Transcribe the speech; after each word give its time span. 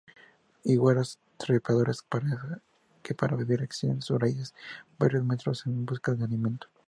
Higueras 0.63 1.19
trepadoras 1.37 2.03
que 3.03 3.13
para 3.13 3.37
vivir 3.37 3.61
extienden 3.61 4.01
sus 4.01 4.17
raíces 4.19 4.55
varios 4.97 5.23
metros 5.23 5.67
en 5.67 5.85
busca 5.85 6.11
de 6.15 6.23
alimento. 6.23 6.65